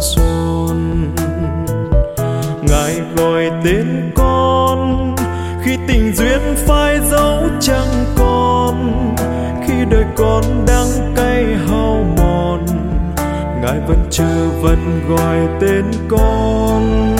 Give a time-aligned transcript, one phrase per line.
[0.00, 1.14] son
[2.62, 5.14] ngài gọi tên con,
[5.64, 9.14] khi tình duyên phai dấu chẳng còn.
[9.66, 12.66] Khi đời con đang cay hao mòn,
[13.62, 17.16] ngài vẫn chờ vẫn gọi tên con.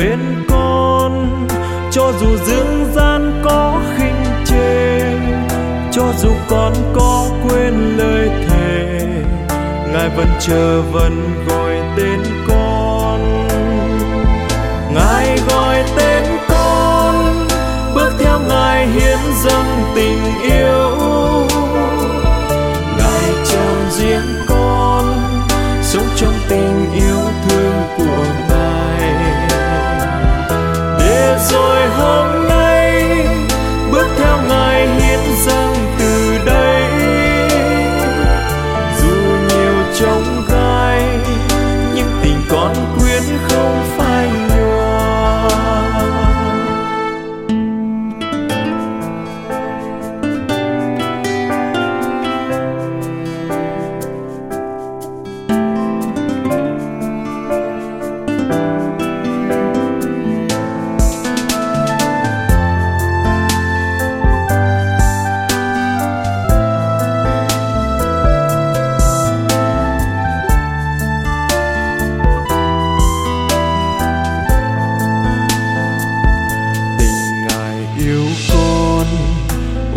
[0.00, 1.46] Bên con,
[1.92, 5.00] cho dù dương gian có khinh chê
[5.92, 8.98] cho dù con có quên lời thề,
[9.92, 13.46] ngài vẫn chờ vẫn gọi tên con.
[14.94, 17.46] Ngài gọi tên con,
[17.94, 20.69] bước theo ngài hiến dâng tình yêu.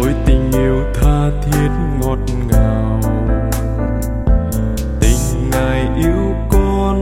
[0.03, 1.69] Ôi tình yêu tha thiết
[2.01, 2.17] ngọt
[2.51, 2.99] ngào.
[4.99, 7.01] Tình ngài yêu con,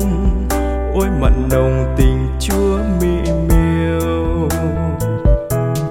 [0.93, 4.47] ôi mặn nồng tình chúa mỹ miều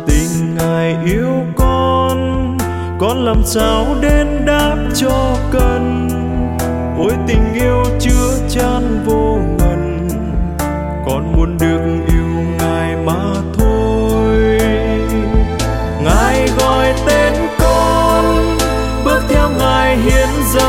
[0.07, 2.59] tình ngài yêu con
[2.99, 6.09] con làm sao đến đáp cho cần.
[6.99, 10.09] Ôi tình yêu chưa chan vô ngần,
[11.07, 13.40] con muốn được yêu ngài mà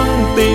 [0.06, 0.50] hiến dâng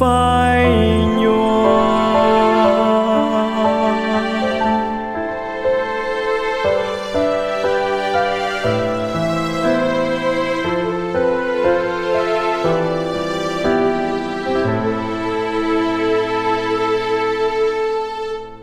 [0.00, 0.33] tình